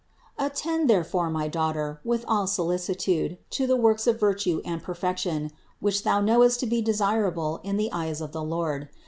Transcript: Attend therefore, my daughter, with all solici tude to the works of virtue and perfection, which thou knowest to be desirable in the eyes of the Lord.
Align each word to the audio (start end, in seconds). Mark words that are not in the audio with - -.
Attend 0.39 0.89
therefore, 0.89 1.29
my 1.29 1.47
daughter, 1.47 1.99
with 2.03 2.25
all 2.27 2.47
solici 2.47 2.97
tude 2.97 3.37
to 3.51 3.67
the 3.67 3.75
works 3.75 4.07
of 4.07 4.19
virtue 4.19 4.59
and 4.65 4.81
perfection, 4.81 5.51
which 5.79 6.01
thou 6.01 6.19
knowest 6.19 6.59
to 6.61 6.65
be 6.65 6.81
desirable 6.81 7.59
in 7.63 7.77
the 7.77 7.91
eyes 7.93 8.19
of 8.19 8.31
the 8.31 8.41
Lord. 8.43 8.89